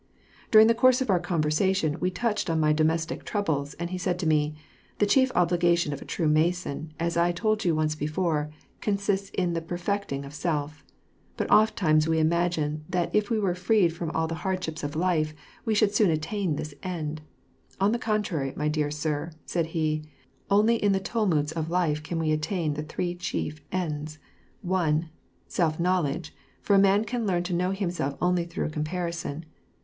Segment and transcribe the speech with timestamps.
[0.49, 4.17] During the course of our conversation we touched on my domestic troubles, and he said
[4.17, 4.55] to me:
[4.99, 9.53] *^The chief obligation of a true Mason, as 1 told you once before, consists in
[9.53, 10.83] the perfecting of self.
[11.37, 15.35] But ofttimes we imagine that if we were freed from all the hardsliips of life,
[15.65, 17.21] we should soon attain this end;
[17.79, 20.03] on the contrary, my dear sir," said he,
[20.49, 24.17] only in the tumults of life can we attain the three chief ends:
[24.63, 25.11] —(1)
[25.47, 29.45] Self'knowledgef for a man can learn to know himself only throned comparison.